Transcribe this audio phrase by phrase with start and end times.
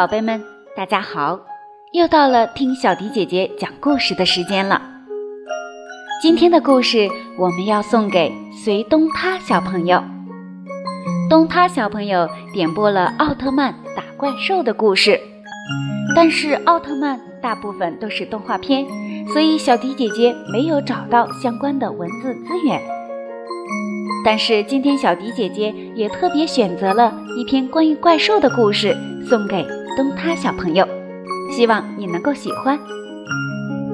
[0.00, 0.42] 宝贝们，
[0.74, 1.38] 大家好！
[1.92, 4.80] 又到了听小迪姐姐讲故事的时间了。
[6.22, 7.06] 今天的故事
[7.38, 10.02] 我们要送给随东他小朋友。
[11.28, 15.20] 东他小朋友点播了奥特曼打怪兽的故事，
[16.16, 18.86] 但是奥特曼大部分都是动画片，
[19.34, 22.80] 所以小迪姐姐没有找到相关的文字资源。
[24.24, 28.96] 但是今天小迪姐姐也特别选择了一篇关于怪兽的故事
[29.28, 30.86] 送给东他小朋友。
[31.50, 32.78] 希望你能够喜欢。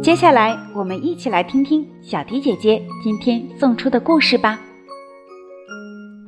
[0.00, 4.58] 接下来，我们一起来听听小迪姐姐今天送出的故事吧。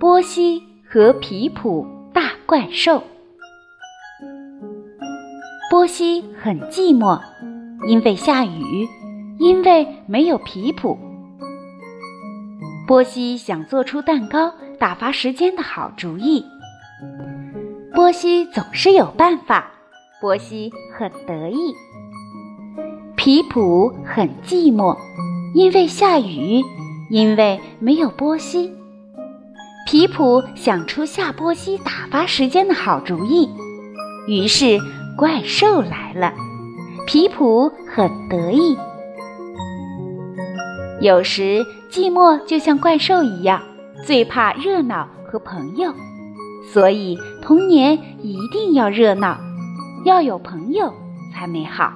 [0.00, 3.02] 波西和皮普大怪兽。
[5.70, 7.20] 波西很寂寞，
[7.86, 8.88] 因为下雨，
[9.38, 10.98] 因为没有皮普。
[12.86, 16.44] 波西想做出蛋糕打发时间的好主意。
[18.12, 19.70] 波西总是有办法。
[20.20, 21.74] 波西很得意，
[23.16, 24.98] 皮普很寂寞，
[25.54, 26.62] 因为下雨，
[27.08, 28.70] 因为没有波西。
[29.86, 33.48] 皮普想出下波西打发时间的好主意，
[34.28, 34.78] 于是
[35.16, 36.34] 怪兽来了，
[37.06, 38.76] 皮普很得意。
[41.00, 43.62] 有时寂寞就像怪兽一样，
[44.04, 45.94] 最怕热闹和朋友，
[46.70, 49.38] 所以童年一定要热闹。
[50.04, 50.92] 要有朋友
[51.32, 51.92] 才美好。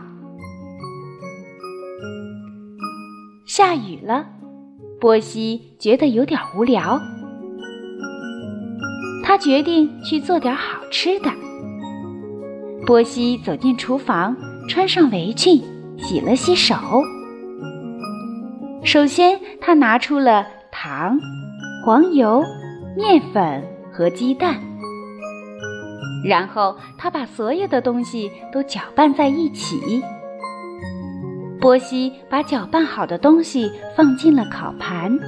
[3.47, 4.27] 下雨了，
[5.01, 7.01] 波西觉得有点无聊，
[9.25, 11.31] 他决定去做点好吃的。
[12.87, 14.37] 波西走进厨房，
[14.69, 15.61] 穿上围裙，
[15.99, 16.77] 洗了洗手。
[18.85, 21.19] 首先，他拿出了糖、
[21.85, 22.41] 黄油、
[22.97, 23.65] 面粉
[23.97, 24.61] 和鸡蛋。
[26.23, 30.03] 然后他把所有的东西都搅拌在一起。
[31.61, 35.19] 波西把搅拌好的东西放进了烤盘，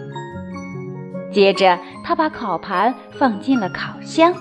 [1.33, 4.35] 接着他把烤盘放进了烤箱。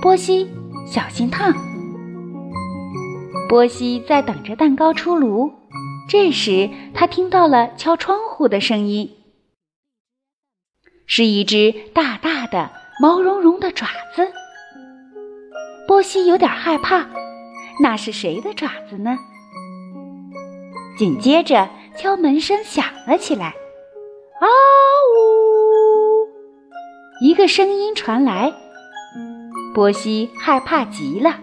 [0.00, 0.48] 波西，
[0.86, 1.52] 小心烫！
[3.48, 5.52] 波西在等着蛋糕出炉，
[6.08, 9.10] 这时他听到了敲窗户的声音，
[11.10, 12.70] 是一只大大的、
[13.00, 14.30] 毛茸茸的爪子。
[15.86, 17.06] 波西有点害怕，
[17.82, 19.18] 那是谁的爪子呢？
[20.98, 23.46] 紧接着，敲门声响了起来。
[23.46, 24.46] 啊
[25.16, 26.28] 呜！
[27.22, 28.52] 一个声音传来，
[29.74, 31.36] 波西害怕极了。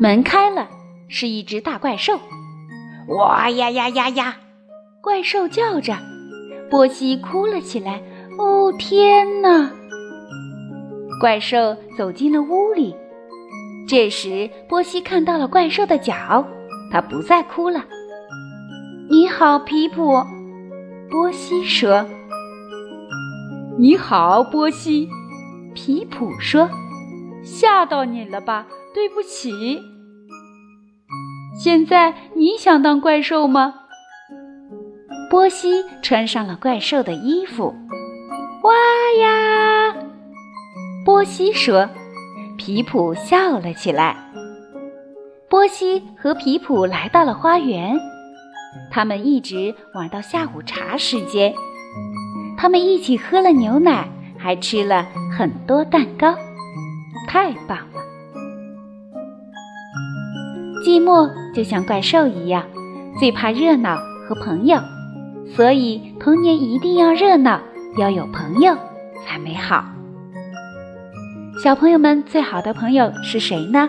[0.00, 0.70] 门开了，
[1.06, 2.18] 是一只大怪兽。
[3.08, 4.36] 哇呀呀呀呀！
[5.02, 5.98] 怪兽叫着，
[6.70, 8.02] 波西哭了起来。
[8.38, 9.70] 哦天哪！
[11.20, 12.94] 怪兽走进了屋里，
[13.86, 16.44] 这时波西看到了怪兽的脚，
[16.90, 17.84] 他不再哭了。
[19.08, 20.20] 你好，皮普，
[21.10, 22.04] 波西说。
[23.78, 25.08] 你好，波西，
[25.74, 26.68] 皮普说。
[27.44, 28.66] 吓到你了吧？
[28.92, 29.80] 对不起。
[31.56, 33.74] 现在你想当怪兽吗？
[35.30, 37.74] 波西穿上了怪兽的衣服。
[38.62, 38.72] 哇
[39.20, 39.94] 呀！
[41.04, 41.88] 波西说
[42.56, 44.16] ：“皮普笑了起来。”
[45.50, 47.98] 波西和皮普来到了花园，
[48.90, 51.54] 他们一直玩到下午茶时间。
[52.56, 54.08] 他们一起喝了牛奶，
[54.38, 55.06] 还吃了
[55.36, 56.34] 很多蛋糕，
[57.28, 58.00] 太棒了！
[60.84, 62.64] 寂寞就像怪兽一样，
[63.18, 63.96] 最怕热闹
[64.28, 64.78] 和朋友，
[65.46, 67.60] 所以童年一定要热闹，
[67.98, 68.76] 要有朋友
[69.24, 69.84] 才美好。
[71.62, 73.88] 小朋友们最好的朋友是谁呢？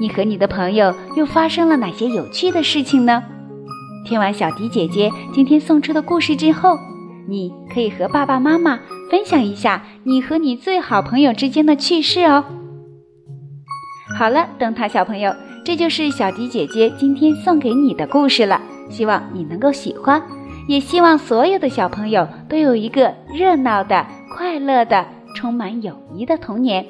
[0.00, 3.22] 你和你的朋友又发生了哪些有趣的事情呢？
[4.06, 6.78] 听完小迪姐姐今天送出的故事之后，
[7.28, 8.78] 你可以和爸爸妈妈
[9.10, 12.44] 分享一下你和你最好朋友之间的趣事哦。
[14.18, 15.34] 好了，灯塔小朋友，
[15.64, 20.22] 这就是小迪姐姐今天送给你的故事了，希望你能够喜欢，
[20.68, 25.04] 也希望所有的小朋友都有一个热闹的、快乐的。
[25.36, 26.84] 充满友谊的童年。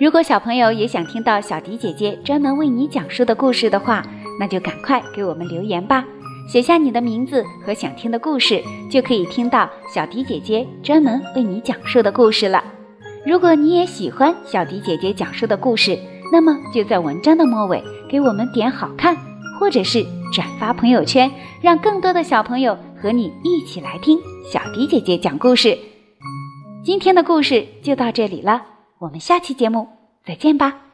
[0.00, 4.02] 如果小朋友也想听到小迪姐姐专门为你讲述的故事的话，
[4.40, 6.02] 那就赶快给我们留言吧，
[6.48, 12.64] 写下你的名字和想听的故事，就可以听到小迪姐姐专门为你讲述的故事了。
[13.26, 15.98] 如果你也喜欢小迪姐姐讲述的故事，
[16.32, 19.14] 那么就在文章的末尾给我们点好看，
[19.62, 21.30] 或者是转发朋友圈，
[21.60, 24.18] 让更多的小朋友和你一起来听
[24.52, 25.78] 小迪姐姐讲故事。
[26.82, 28.60] 今天的故事就到这里了，
[28.98, 29.86] 我们下期节目
[30.26, 30.91] 再见吧。